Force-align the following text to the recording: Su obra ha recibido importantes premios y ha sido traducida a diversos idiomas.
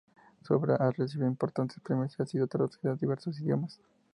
Su 0.41 0.55
obra 0.55 0.77
ha 0.77 0.89
recibido 0.89 1.29
importantes 1.29 1.79
premios 1.79 2.15
y 2.17 2.23
ha 2.23 2.25
sido 2.25 2.47
traducida 2.47 2.93
a 2.93 2.95
diversos 2.95 3.39
idiomas. 3.39 3.79